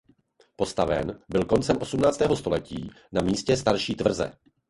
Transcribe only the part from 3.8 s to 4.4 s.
tvrze.